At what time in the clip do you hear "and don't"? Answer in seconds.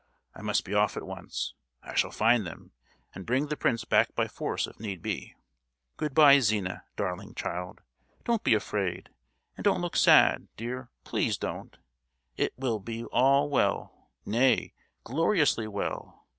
9.55-9.79